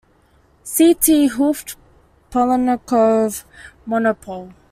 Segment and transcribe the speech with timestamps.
[0.63, 3.43] See 't Hooft-Polyakov
[3.85, 4.51] monopole.